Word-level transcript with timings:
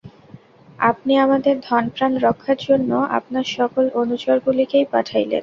আপনি 0.83 1.13
আমাদের 1.17 1.55
ধন 1.59 1.83
প্রাণ 1.95 2.11
রক্ষার 2.25 2.59
জন্য 2.67 2.89
আপনার 3.17 3.45
সকল 3.57 3.83
অনুচরগুলিকেই 4.01 4.85
পাঠাইলেন। 4.93 5.39